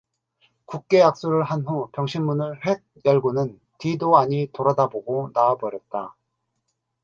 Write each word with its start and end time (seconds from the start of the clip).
굳게 0.65 0.99
악수를 1.03 1.43
한 1.43 1.61
후 1.67 1.89
병실문을 1.91 2.65
홱 2.65 2.81
열고는 3.05 3.59
뒤도 3.77 4.17
아니 4.17 4.49
돌아다보고 4.51 5.31
나와 5.31 5.57
버렸다. 5.57 6.15